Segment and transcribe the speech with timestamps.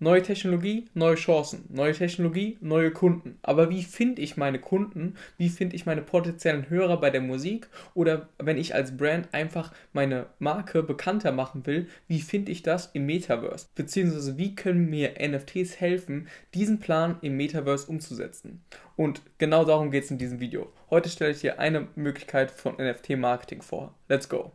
[0.00, 1.64] Neue Technologie, neue Chancen.
[1.70, 3.36] Neue Technologie, neue Kunden.
[3.42, 5.16] Aber wie finde ich meine Kunden?
[5.38, 7.68] Wie finde ich meine potenziellen Hörer bei der Musik?
[7.94, 12.90] Oder wenn ich als Brand einfach meine Marke bekannter machen will, wie finde ich das
[12.92, 13.66] im Metaverse?
[13.74, 18.62] Beziehungsweise wie können mir NFTs helfen, diesen Plan im Metaverse umzusetzen?
[18.94, 20.72] Und genau darum geht es in diesem Video.
[20.90, 23.96] Heute stelle ich dir eine Möglichkeit von NFT-Marketing vor.
[24.08, 24.52] Let's go!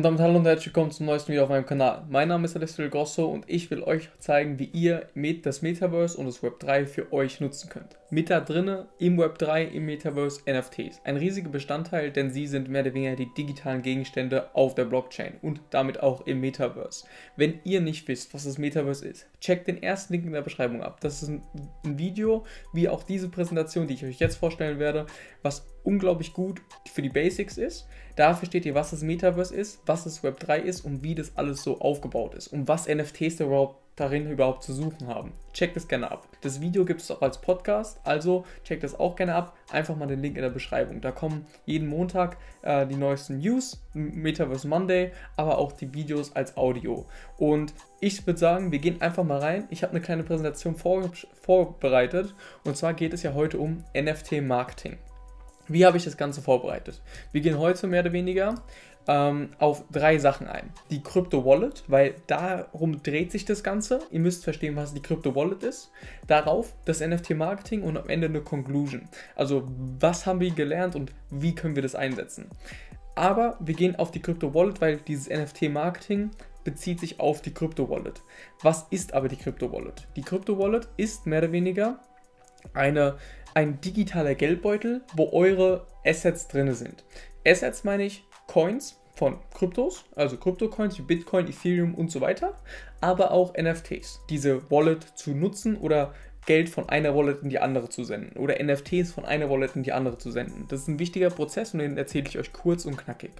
[0.00, 2.06] Und damit hallo und herzlich willkommen zum neuesten Video auf meinem Kanal.
[2.08, 5.08] Mein Name ist Alessio Grosso und ich will euch zeigen, wie ihr
[5.42, 7.98] das Metaverse und das Web 3 für euch nutzen könnt.
[8.08, 11.02] Mit da drinnen im Web 3, im Metaverse NFTs.
[11.04, 15.34] Ein riesiger Bestandteil, denn sie sind mehr oder weniger die digitalen Gegenstände auf der Blockchain
[15.42, 17.04] und damit auch im Metaverse.
[17.36, 20.82] Wenn ihr nicht wisst, was das Metaverse ist, checkt den ersten Link in der Beschreibung
[20.82, 21.02] ab.
[21.02, 21.42] Das ist ein,
[21.84, 25.04] ein Video, wie auch diese Präsentation, die ich euch jetzt vorstellen werde,
[25.42, 26.62] was unglaublich gut
[26.92, 27.86] für die Basics ist.
[28.16, 31.36] Da versteht ihr, was das Metaverse ist, was das Web 3 ist und wie das
[31.36, 35.32] alles so aufgebaut ist und was NFTs überhaupt darin überhaupt zu suchen haben.
[35.52, 36.26] Checkt es gerne ab.
[36.40, 39.56] Das Video gibt es auch als Podcast, also checkt das auch gerne ab.
[39.70, 41.02] Einfach mal den Link in der Beschreibung.
[41.02, 46.56] Da kommen jeden Montag äh, die neuesten News, Metaverse Monday, aber auch die Videos als
[46.56, 47.06] Audio.
[47.36, 49.66] Und ich würde sagen, wir gehen einfach mal rein.
[49.68, 51.10] Ich habe eine kleine Präsentation vor,
[51.42, 54.96] vorbereitet und zwar geht es ja heute um NFT Marketing.
[55.70, 57.00] Wie habe ich das Ganze vorbereitet?
[57.30, 58.56] Wir gehen heute mehr oder weniger
[59.06, 60.70] ähm, auf drei Sachen ein.
[60.90, 64.00] Die Crypto Wallet, weil darum dreht sich das Ganze.
[64.10, 65.92] Ihr müsst verstehen, was die Crypto Wallet ist.
[66.26, 69.08] Darauf das NFT Marketing und am Ende eine Conclusion.
[69.36, 69.62] Also
[70.00, 72.50] was haben wir gelernt und wie können wir das einsetzen?
[73.14, 76.30] Aber wir gehen auf die Crypto Wallet, weil dieses NFT Marketing
[76.64, 78.22] bezieht sich auf die Crypto Wallet.
[78.60, 80.08] Was ist aber die Crypto Wallet?
[80.16, 82.00] Die Crypto Wallet ist mehr oder weniger
[82.74, 83.16] eine
[83.54, 87.04] ein digitaler Geldbeutel, wo eure Assets drin sind.
[87.46, 92.54] Assets meine ich Coins von Kryptos, also Kryptocoins wie Bitcoin, Ethereum und so weiter,
[93.00, 96.14] aber auch NFTs, diese Wallet zu nutzen oder
[96.46, 99.82] Geld von einer Wallet in die andere zu senden oder NFTs von einer Wallet in
[99.82, 100.66] die andere zu senden.
[100.68, 103.32] Das ist ein wichtiger Prozess und den erzähle ich euch kurz und knackig.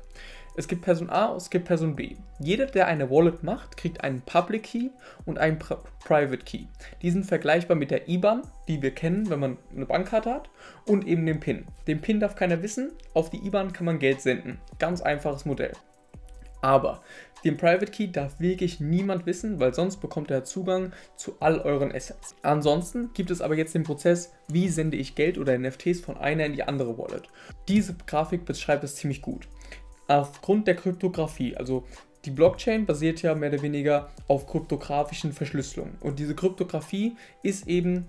[0.57, 2.17] Es gibt Person A, es gibt Person B.
[2.39, 4.91] Jeder, der eine Wallet macht, kriegt einen Public Key
[5.25, 6.65] und einen Pri Private Key.
[7.03, 10.51] Die sind vergleichbar mit der IBAN, die wir kennen, wenn man eine Bankkarte hat,
[10.87, 11.67] und eben dem PIN.
[11.87, 14.59] Den PIN darf keiner wissen, auf die IBAN kann man Geld senden.
[14.79, 15.73] Ganz einfaches Modell.
[16.61, 17.03] Aber
[17.45, 21.91] den Private Key darf wirklich niemand wissen, weil sonst bekommt er Zugang zu all euren
[21.91, 22.37] Assets.
[22.43, 26.45] Ansonsten gibt es aber jetzt den Prozess, wie sende ich Geld oder NFTs von einer
[26.45, 27.29] in die andere Wallet.
[27.69, 29.49] Diese Grafik beschreibt es ziemlich gut
[30.11, 31.85] aufgrund der Kryptographie, also
[32.25, 35.97] die Blockchain basiert ja mehr oder weniger auf kryptografischen Verschlüsselungen.
[36.01, 38.07] Und diese Kryptographie ist eben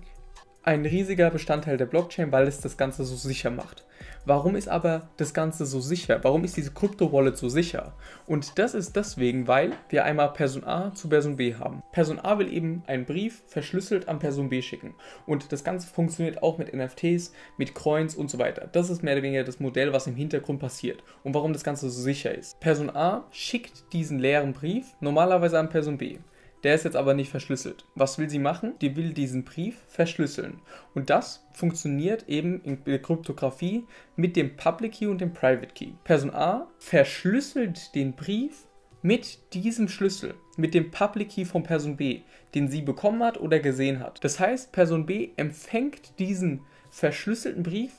[0.64, 3.84] ein riesiger Bestandteil der Blockchain, weil es das Ganze so sicher macht.
[4.24, 6.20] Warum ist aber das Ganze so sicher?
[6.22, 7.94] Warum ist diese Krypto-Wallet so sicher?
[8.26, 11.82] Und das ist deswegen, weil wir einmal Person A zu Person B haben.
[11.90, 14.94] Person A will eben einen Brief verschlüsselt an Person B schicken.
[15.26, 18.68] Und das Ganze funktioniert auch mit NFTs, mit Coins und so weiter.
[18.70, 21.90] Das ist mehr oder weniger das Modell, was im Hintergrund passiert und warum das Ganze
[21.90, 22.60] so sicher ist.
[22.60, 26.18] Person A schickt diesen leeren Brief normalerweise an Person B.
[26.62, 27.84] Der ist jetzt aber nicht verschlüsselt.
[27.94, 28.74] Was will sie machen?
[28.80, 30.60] Die will diesen Brief verschlüsseln.
[30.94, 33.84] Und das funktioniert eben in der Kryptographie
[34.14, 35.92] mit dem Public Key und dem Private Key.
[36.04, 38.66] Person A verschlüsselt den Brief
[39.02, 42.20] mit diesem Schlüssel, mit dem Public Key von Person B,
[42.54, 44.22] den sie bekommen hat oder gesehen hat.
[44.22, 47.90] Das heißt, Person B empfängt diesen verschlüsselten Brief,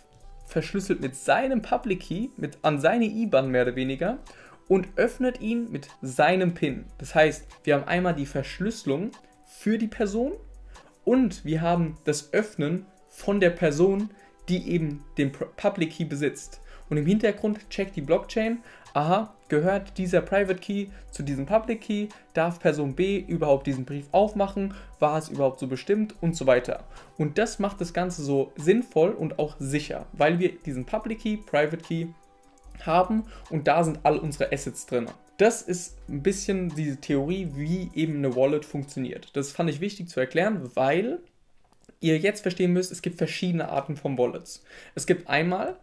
[0.45, 4.19] verschlüsselt mit seinem Public Key, mit, an seine IBAN mehr oder weniger
[4.67, 6.85] und öffnet ihn mit seinem PIN.
[6.97, 9.11] Das heißt, wir haben einmal die Verschlüsselung
[9.45, 10.33] für die Person
[11.05, 14.09] und wir haben das Öffnen von der Person,
[14.49, 16.61] die eben den Public Key besitzt.
[16.89, 18.59] Und im Hintergrund checkt die Blockchain,
[18.93, 24.05] aha, gehört dieser Private Key zu diesem Public Key, darf Person B überhaupt diesen Brief
[24.11, 26.83] aufmachen, war es überhaupt so bestimmt und so weiter.
[27.17, 31.37] Und das macht das Ganze so sinnvoll und auch sicher, weil wir diesen Public Key,
[31.37, 32.07] Private Key
[32.85, 35.07] haben und da sind all unsere Assets drin.
[35.37, 39.35] Das ist ein bisschen diese Theorie, wie eben eine Wallet funktioniert.
[39.35, 41.19] Das fand ich wichtig zu erklären, weil
[41.99, 44.63] ihr jetzt verstehen müsst, es gibt verschiedene Arten von Wallets.
[44.93, 45.77] Es gibt einmal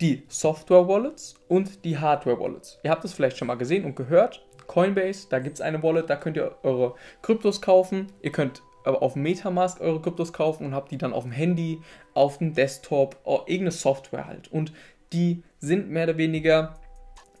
[0.00, 2.80] die Software-Wallets und die Hardware-Wallets.
[2.82, 4.44] Ihr habt es vielleicht schon mal gesehen und gehört.
[4.66, 8.08] Coinbase, da gibt es eine Wallet, da könnt ihr eure Kryptos kaufen.
[8.22, 11.80] Ihr könnt auf Metamask eure Kryptos kaufen und habt die dann auf dem Handy,
[12.14, 14.50] auf dem Desktop, irgendeine Software halt.
[14.52, 14.72] Und
[15.12, 16.76] die sind mehr oder weniger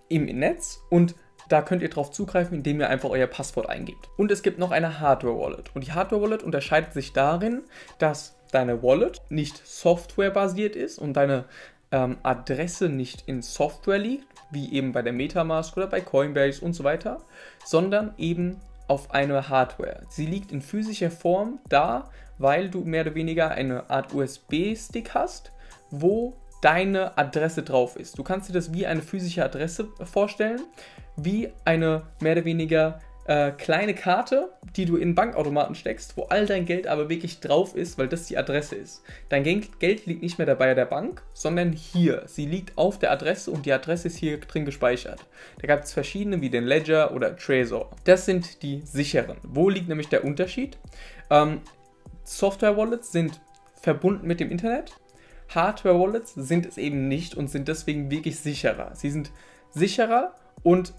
[0.08, 1.14] im Netz und
[1.48, 4.08] da könnt ihr drauf zugreifen, indem ihr einfach euer Passwort eingebt.
[4.16, 5.74] Und es gibt noch eine Hardware-Wallet.
[5.74, 7.62] Und die Hardware-Wallet unterscheidet sich darin,
[7.98, 11.46] dass deine Wallet nicht softwarebasiert ist und deine
[11.90, 16.72] ähm, Adresse nicht in Software liegt, wie eben bei der Metamask oder bei Coinbase und
[16.72, 17.18] so weiter,
[17.64, 20.02] sondern eben auf einer Hardware.
[20.08, 25.52] Sie liegt in physischer Form da, weil du mehr oder weniger eine Art USB-Stick hast,
[25.90, 28.18] wo deine Adresse drauf ist.
[28.18, 30.60] Du kannst dir das wie eine physische Adresse vorstellen,
[31.16, 36.46] wie eine mehr oder weniger äh, kleine Karte, die du in Bankautomaten steckst, wo all
[36.46, 39.02] dein Geld aber wirklich drauf ist, weil das die Adresse ist.
[39.28, 42.22] Dein Geld liegt nicht mehr dabei der Bank, sondern hier.
[42.26, 45.24] Sie liegt auf der Adresse und die Adresse ist hier drin gespeichert.
[45.60, 47.90] Da gab es verschiedene wie den Ledger oder Trezor.
[48.04, 49.36] Das sind die sicheren.
[49.42, 50.78] Wo liegt nämlich der Unterschied?
[51.30, 51.60] Ähm,
[52.24, 53.40] Software-Wallets sind
[53.80, 54.92] verbunden mit dem Internet.
[55.54, 58.92] Hardware-Wallets sind es eben nicht und sind deswegen wirklich sicherer.
[58.94, 59.30] Sie sind
[59.70, 60.94] sicherer und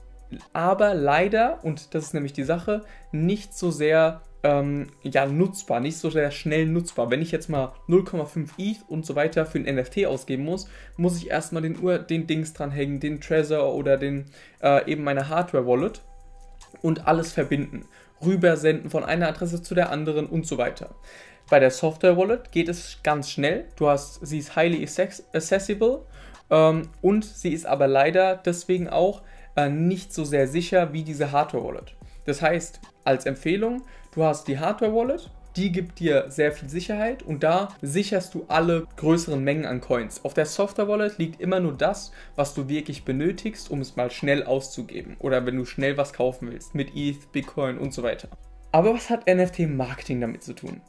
[0.53, 5.97] aber leider, und das ist nämlich die Sache, nicht so sehr ähm, ja, nutzbar, nicht
[5.97, 7.11] so sehr schnell nutzbar.
[7.11, 10.67] Wenn ich jetzt mal 0,5 ETH und so weiter für ein NFT ausgeben muss,
[10.97, 11.77] muss ich erstmal den,
[12.07, 14.25] den Dings dranhängen, den Trezor oder den,
[14.61, 16.01] äh, eben meine Hardware-Wallet
[16.81, 17.85] und alles verbinden.
[18.23, 20.95] Rübersenden von einer Adresse zu der anderen und so weiter.
[21.51, 23.65] Bei der Software Wallet geht es ganz schnell.
[23.75, 24.87] Du hast, sie ist highly
[25.33, 26.05] accessible
[26.49, 29.21] ähm, und sie ist aber leider deswegen auch
[29.57, 31.93] äh, nicht so sehr sicher wie diese Hardware-Wallet.
[32.25, 33.83] Das heißt, als Empfehlung,
[34.15, 38.87] du hast die Hardware-Wallet, die gibt dir sehr viel Sicherheit und da sicherst du alle
[38.95, 40.23] größeren Mengen an Coins.
[40.23, 44.45] Auf der Software-Wallet liegt immer nur das, was du wirklich benötigst, um es mal schnell
[44.45, 48.29] auszugeben oder wenn du schnell was kaufen willst mit ETH, Bitcoin und so weiter.
[48.71, 50.79] Aber was hat NFT-Marketing damit zu tun?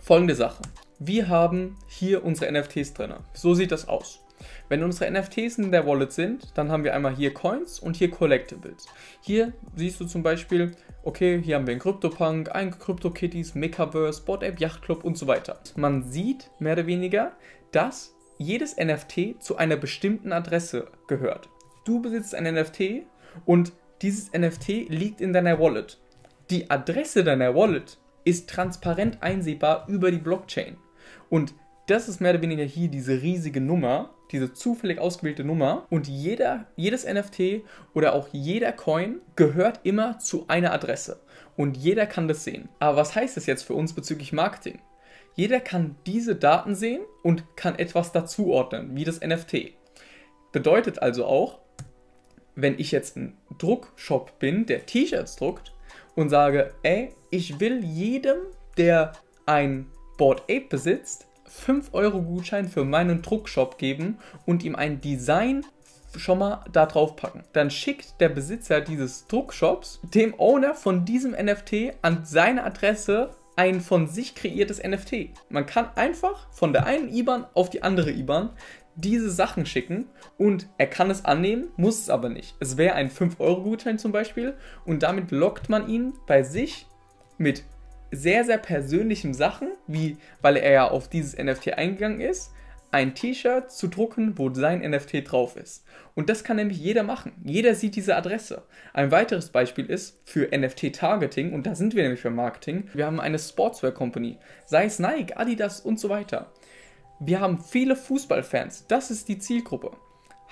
[0.00, 0.62] Folgende Sache.
[0.98, 3.14] Wir haben hier unsere NFTs drin.
[3.34, 4.20] So sieht das aus.
[4.68, 8.10] Wenn unsere NFTs in der Wallet sind, dann haben wir einmal hier Coins und hier
[8.10, 8.86] Collectibles.
[9.20, 10.72] Hier siehst du zum Beispiel,
[11.02, 15.60] okay, hier haben wir einen CryptoPunk, ein CryptoKitties, Mechaverse, Bot-App, Yachtclub und so weiter.
[15.76, 17.32] Man sieht mehr oder weniger,
[17.72, 21.48] dass jedes NFT zu einer bestimmten Adresse gehört.
[21.84, 23.06] Du besitzt ein NFT
[23.44, 23.72] und
[24.02, 25.98] dieses NFT liegt in deiner Wallet.
[26.50, 27.98] Die Adresse deiner Wallet
[28.28, 30.76] ist transparent einsehbar über die Blockchain.
[31.30, 31.54] Und
[31.86, 36.66] das ist mehr oder weniger hier diese riesige Nummer, diese zufällig ausgewählte Nummer und jeder,
[36.76, 37.62] jedes NFT
[37.94, 41.22] oder auch jeder Coin gehört immer zu einer Adresse
[41.56, 42.68] und jeder kann das sehen.
[42.78, 44.80] Aber was heißt das jetzt für uns bezüglich Marketing?
[45.34, 49.72] Jeder kann diese Daten sehen und kann etwas dazuordnen, wie das NFT.
[50.52, 51.60] Bedeutet also auch,
[52.54, 55.72] wenn ich jetzt ein Druckshop bin, der T-Shirts druckt
[56.18, 58.38] und sage, ey, ich will jedem,
[58.76, 59.12] der
[59.46, 59.86] ein
[60.16, 65.64] Board Ape besitzt, 5 Euro Gutschein für meinen Druckshop geben und ihm ein Design
[66.16, 67.44] schon mal da drauf packen.
[67.52, 73.80] Dann schickt der Besitzer dieses Druckshops dem Owner von diesem NFT an seine Adresse ein
[73.80, 75.30] von sich kreiertes NFT.
[75.50, 78.50] Man kann einfach von der einen IBAN auf die andere IBAN
[78.98, 80.06] diese Sachen schicken
[80.36, 82.56] und er kann es annehmen, muss es aber nicht.
[82.60, 84.54] Es wäre ein 5-Euro-Gutschein zum Beispiel
[84.84, 86.86] und damit lockt man ihn bei sich
[87.38, 87.62] mit
[88.10, 92.52] sehr, sehr persönlichen Sachen, wie, weil er ja auf dieses NFT eingegangen ist,
[92.90, 95.84] ein T-Shirt zu drucken, wo sein NFT drauf ist.
[96.14, 97.32] Und das kann nämlich jeder machen.
[97.44, 98.62] Jeder sieht diese Adresse.
[98.94, 102.88] Ein weiteres Beispiel ist für NFT-Targeting, und da sind wir nämlich für Marketing.
[102.94, 106.50] Wir haben eine Sportswear Company, sei es Nike, Adidas und so weiter.
[107.20, 109.90] Wir haben viele Fußballfans, das ist die Zielgruppe.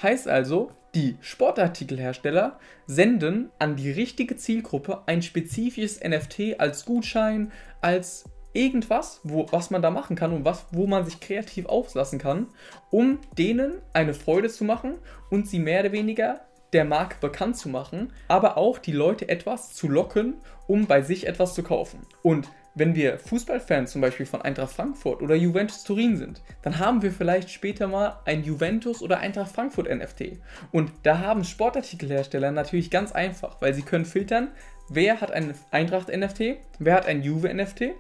[0.02, 8.24] Heißt also, die Sportartikelhersteller senden an die richtige Zielgruppe ein spezifisches NFT als Gutschein, als
[8.52, 12.48] irgendwas, wo, was man da machen kann und was, wo man sich kreativ auslassen kann,
[12.90, 14.94] um denen eine Freude zu machen
[15.30, 16.40] und sie mehr oder weniger
[16.72, 20.34] der Marke bekannt zu machen, aber auch die Leute etwas zu locken,
[20.66, 22.00] um bei sich etwas zu kaufen.
[22.22, 27.00] Und wenn wir Fußballfans zum Beispiel von Eintracht Frankfurt oder Juventus Turin sind, dann haben
[27.00, 30.38] wir vielleicht später mal ein Juventus oder Eintracht Frankfurt NFT.
[30.72, 34.48] Und da haben Sportartikelhersteller natürlich ganz einfach, weil sie können filtern,
[34.90, 37.94] wer hat ein Eintracht NFT, wer hat ein Juve NFT.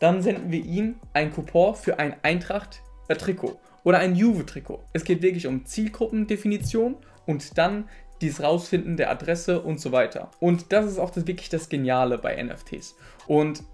[0.00, 4.82] Dann senden wir ihm ein Coupon für ein Eintracht Trikot oder ein Juve Trikot.
[4.94, 6.96] Es geht wirklich um Zielgruppendefinition
[7.26, 7.84] und dann
[8.22, 10.30] dieses Rausfinden der Adresse und so weiter.
[10.40, 12.96] Und das ist auch das, wirklich das Geniale bei NFTs.
[13.26, 13.64] Und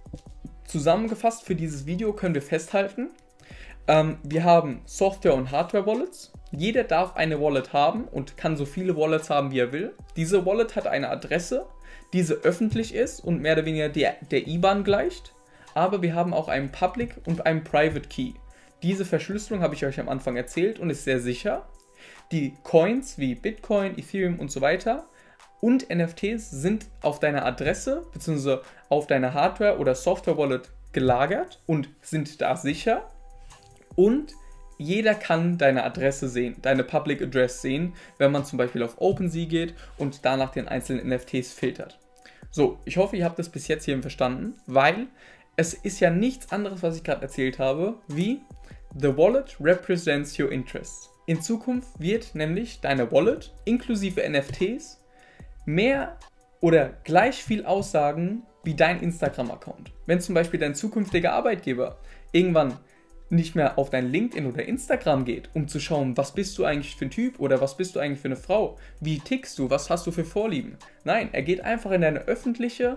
[0.68, 3.08] Zusammengefasst für dieses Video können wir festhalten,
[3.86, 6.30] ähm, wir haben Software- und Hardware-Wallets.
[6.52, 9.94] Jeder darf eine Wallet haben und kann so viele Wallets haben, wie er will.
[10.14, 11.66] Diese Wallet hat eine Adresse,
[12.12, 15.34] diese öffentlich ist und mehr oder weniger der, der IBAN gleicht.
[15.72, 18.32] Aber wir haben auch einen Public und einen Private Key.
[18.82, 21.66] Diese Verschlüsselung habe ich euch am Anfang erzählt und ist sehr sicher.
[22.30, 25.06] Die Coins wie Bitcoin, Ethereum und so weiter
[25.60, 28.58] und NFTs sind auf deiner Adresse bzw.
[28.88, 33.10] auf deiner Hardware- oder Software-Wallet gelagert und sind da sicher.
[33.96, 34.32] Und
[34.78, 39.46] jeder kann deine Adresse sehen, deine Public Address sehen, wenn man zum Beispiel auf OpenSea
[39.46, 41.98] geht und danach den einzelnen NFTs filtert.
[42.50, 45.08] So, ich hoffe, ihr habt das bis jetzt hier verstanden, weil
[45.56, 48.40] es ist ja nichts anderes, was ich gerade erzählt habe, wie
[48.96, 51.10] The Wallet represents your interests.
[51.26, 54.98] In Zukunft wird nämlich deine Wallet inklusive NFTs
[55.68, 56.16] mehr
[56.60, 59.92] oder gleich viel aussagen wie dein Instagram-Account.
[60.06, 61.98] Wenn zum Beispiel dein zukünftiger Arbeitgeber
[62.32, 62.78] irgendwann
[63.30, 66.96] nicht mehr auf dein LinkedIn oder Instagram geht, um zu schauen, was bist du eigentlich
[66.96, 69.90] für ein Typ oder was bist du eigentlich für eine Frau, wie tickst du, was
[69.90, 70.78] hast du für Vorlieben.
[71.04, 72.96] Nein, er geht einfach in deine öffentliche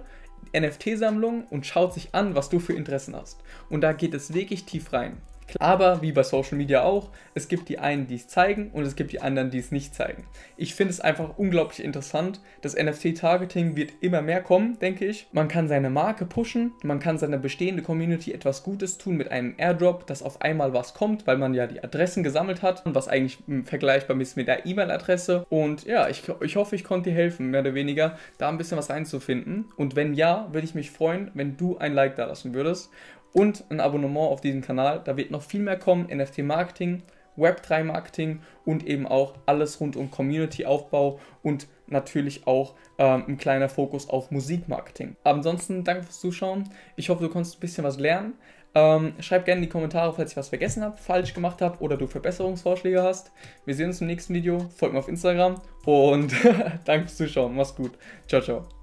[0.56, 3.42] NFT-Sammlung und schaut sich an, was du für Interessen hast.
[3.70, 5.18] Und da geht es wirklich tief rein.
[5.60, 8.96] Aber wie bei Social Media auch, es gibt die einen, die es zeigen und es
[8.96, 10.26] gibt die anderen, die es nicht zeigen.
[10.58, 12.40] Ich finde es einfach unglaublich interessant.
[12.62, 15.28] Das NFT-Targeting wird immer mehr kommen, denke ich.
[15.32, 19.56] Man kann seine Marke pushen, man kann seiner bestehende Community etwas Gutes tun mit einem
[19.58, 23.40] Airdrop, dass auf einmal was kommt, weil man ja die Adressen gesammelt hat, was eigentlich
[23.66, 25.46] vergleichbar ist mit der E-Mail-Adresse.
[25.50, 28.78] Und ja, ich, ich hoffe, ich konnte dir helfen, mehr oder weniger, da ein bisschen
[28.78, 29.66] was reinzufinden.
[29.76, 32.92] Und wenn ja, würde ich mich freuen, wenn du ein Like da lassen würdest
[33.34, 35.02] und ein Abonnement auf diesem Kanal.
[35.04, 37.04] Da wird noch viel mehr kommen, NFT-Marketing,
[37.38, 44.10] Web3-Marketing und eben auch alles rund um Community-Aufbau und natürlich auch ähm, ein kleiner Fokus
[44.10, 45.16] auf Musikmarketing.
[45.24, 46.70] Ansonsten danke fürs Zuschauen.
[46.96, 48.34] Ich hoffe, du konntest ein bisschen was lernen.
[48.74, 51.98] Ähm, schreib gerne in die Kommentare, falls ich was vergessen habe, falsch gemacht habe oder
[51.98, 53.32] du Verbesserungsvorschläge hast.
[53.66, 54.70] Wir sehen uns im nächsten Video.
[54.76, 56.34] Folgt mir auf Instagram und
[56.86, 57.56] danke fürs Zuschauen.
[57.56, 57.92] Mach's gut.
[58.28, 58.81] Ciao, ciao.